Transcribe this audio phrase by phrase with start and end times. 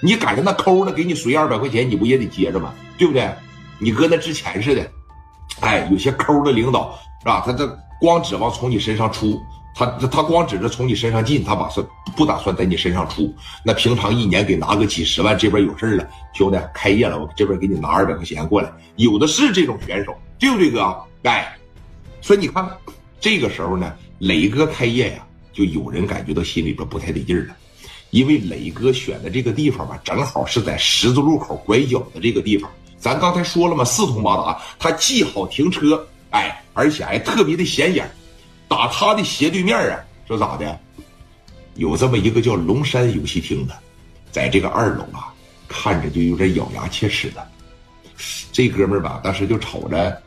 [0.00, 2.72] 你赶上那抠的，给你随二百块钱，你不也得接着吗？
[2.96, 3.28] 对不对？
[3.78, 4.90] 你搁那之前似的，
[5.60, 7.42] 哎，有些抠的领导是吧？
[7.46, 7.66] 他这
[8.00, 9.40] 光指望从你身上出，
[9.74, 13.32] 他他光指着从你身上进，他把算不打算在你身上出。
[13.64, 20.96] 那平常一年给拿个几十万，这边有事了，兄弟开业了，我这边给你拿二百块钱过来，有的是这种选手，对不对哥？
[21.22, 21.56] 哎，
[22.20, 22.68] 所以你看，
[23.20, 27.54] 这个时候呢，磊哥开业呀，就有人感觉到心里边不太得劲了。
[28.10, 32.70] 因为磊哥选的这个地方吧，正好是在十字路口拐角的这个地方。
[32.98, 38.10] 咱刚才说了嘛，四通八达，它既好停车，哎，而且还特别的显眼。
[38.66, 40.78] 打他的斜对面啊，说咋的？
[41.76, 43.74] 有这么一个叫龙山游戏厅的，
[44.32, 45.32] 在这个二楼啊，
[45.68, 47.46] 看着就有点咬牙切齿的。
[48.52, 50.22] 这哥们儿吧，当时就瞅着，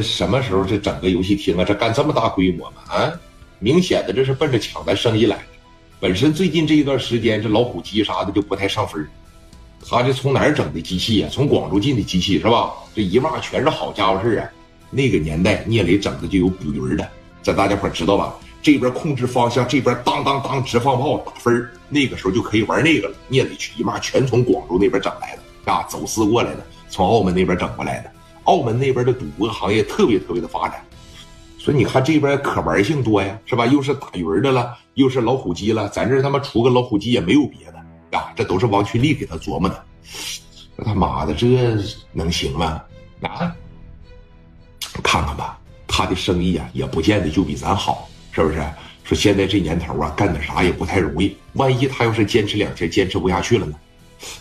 [0.00, 1.64] 什么时候这整个游戏厅啊？
[1.64, 2.76] 这干这么大规模吗？
[2.88, 3.12] 啊，
[3.58, 5.55] 明显的这是奔着抢咱生意来的。
[5.98, 9.06] 本身最近这一段时间，这老虎机啥的就不太上分
[9.88, 11.28] 他这从哪儿整的机器呀？
[11.32, 12.74] 从广州进的机器是吧？
[12.94, 14.50] 这一骂全是好家伙事啊！
[14.90, 17.08] 那个年代聂磊整的就有捕鱼的，
[17.42, 18.34] 这大家伙知道吧？
[18.60, 23.14] 这边控制方向，这边当当当直放炮打分那个时候就可以玩那个了。
[23.28, 28.10] 聂磊去一骂，全从广州那边整来的啊，走私过来的，从澳门那边整过来的。
[28.44, 30.84] 澳门那边的赌博行业特别特别的发展。
[31.66, 33.66] 所以你看这边可玩性多呀，是吧？
[33.66, 39.84] 又是打鱼的了，又是老虎机了，咱这他妈出个老虎机也没有别的啊，这都是王群力给他琢磨的。
[40.78, 41.76] 这他妈的这
[42.12, 42.80] 能行吗？
[43.22, 43.52] 啊，
[45.02, 48.64] 看看吧，他的生意啊也不见得就比咱好，是不是？
[49.02, 53.74] 说现在这年头啊，干点啥也不太容易，万一他要是坚持两天坚持不下去了呢？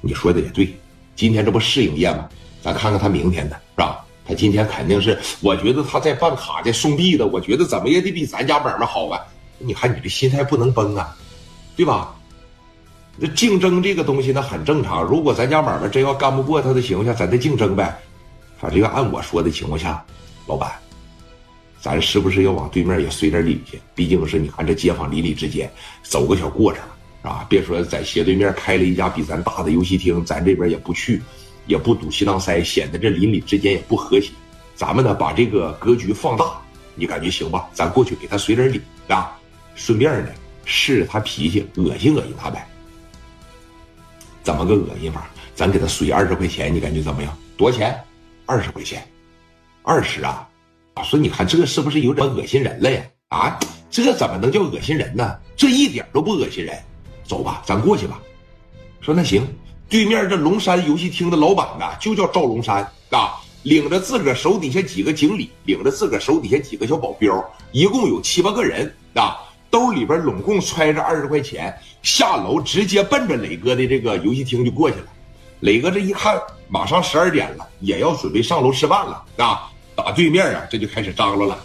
[0.00, 0.74] 你说的也对，
[1.14, 2.26] 今天这不试营业吗？
[2.62, 3.99] 咱看看他明天的是吧？
[4.30, 9.20] 他今天肯定是，我觉得他在办卡的送币的，我觉得怎么也得比咱家买卖好啊！
[9.58, 11.16] 你看你这心态不能崩啊，
[11.74, 12.14] 对吧？
[13.16, 15.02] 那竞争这个东西那很正常。
[15.02, 17.98] 如果咱家买卖真要干不过他的情况下，咱再竞争呗。
[18.56, 20.04] 反正要按我说的情况下，
[20.46, 20.70] 老板，
[21.80, 23.80] 咱是不是要往对面也随点礼去？
[23.96, 25.68] 毕竟是你看这街坊邻里之间
[26.04, 26.80] 走个小过程
[27.22, 31.20] 啊，别说在斜对面开了一家比咱大的游戏厅，咱这边也不去。
[31.66, 34.30] 也不堵西当塞，显得这邻里之间也不和谐。
[34.74, 36.60] 咱们呢，把这个格局放大，
[36.94, 37.68] 你感觉行吧？
[37.72, 39.38] 咱过去给他随点礼啊，
[39.74, 40.30] 顺便呢
[40.64, 42.66] 试试他脾气，恶心恶心他呗。
[44.42, 45.28] 怎么个恶心法？
[45.54, 47.36] 咱给他随二十块钱，你感觉怎么样？
[47.56, 47.98] 多少钱？
[48.46, 49.06] 二十块钱，
[49.82, 50.48] 二十啊！
[51.04, 53.02] 说你看这是不是有点恶心人了呀？
[53.28, 53.58] 啊，
[53.90, 55.38] 这怎么能叫恶心人呢？
[55.56, 56.76] 这一点都不恶心人。
[57.22, 58.20] 走吧，咱过去吧。
[59.00, 59.46] 说那行。
[59.90, 62.76] 对面这龙山游戏厅的老板呢，就叫赵龙山
[63.10, 63.34] 啊，
[63.64, 69.36] 领着自个儿手底下几个经理，领着自个儿手底下几个小保镖，一共有七八个人啊，
[69.68, 75.06] 兜里边拢共揣着二十块钱，下楼直接奔着磊哥的这个游戏厅就过去了。
[75.58, 81.58] 磊哥这一看，马上十二点了，也要准备上楼吃饭了啊，打对面啊，这就开始张罗了，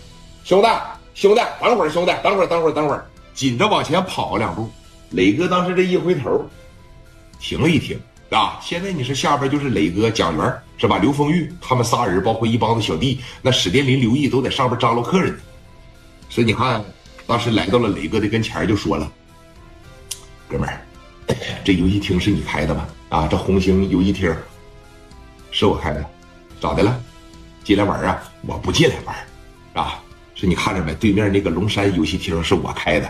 [0.44, 0.68] 兄弟，
[1.14, 4.68] 兄弟，等会儿，兄弟，等会儿，等会儿，等会儿，紧着往前跑两步。
[5.12, 6.44] 磊哥当时这一回头，
[7.40, 8.00] 停了一停。
[8.36, 8.60] 啊！
[8.62, 10.98] 现在你是下边就是磊哥、蒋元是吧？
[10.98, 15.40] 刘丰玉他们仨人，包括一帮子小弟，那史殿林、刘毅都在上边张罗客人。
[16.30, 16.84] 所以你看，
[17.26, 19.10] 当时来到了磊哥的跟前，就说了
[20.52, 20.82] ：“哥们儿，
[21.64, 22.86] 这游戏厅是你开的吗？
[23.08, 24.36] 啊，这红星游戏厅
[25.52, 26.06] 是我开的，
[26.60, 27.00] 咋的了？
[27.64, 28.22] 进来玩啊？
[28.42, 29.16] 我不进来玩，
[29.86, 30.04] 啊？
[30.36, 30.94] 是你看着没？
[30.96, 33.10] 对面那个龙山游戏厅是我开的。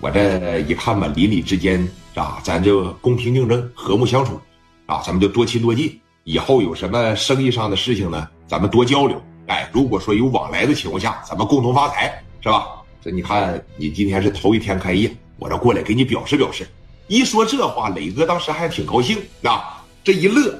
[0.00, 4.40] 我这一看吧，邻里之间啊，咱就公平竞争，和睦相处。”
[4.86, 9.20] 啊，咱们就多亲多近，以后有什么生意上的事情呢，咱们多交流。
[9.48, 12.66] 哎，如果说有往来的情况下，咱们共同发财，是吧？
[13.02, 16.66] 这你看，你今天是头一天开业，我这过来给你表示表示。
[17.08, 20.58] 一说这话，磊哥当时还挺高兴啊，这一乐，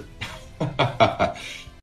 [0.59, 1.35] 哈哈哈哈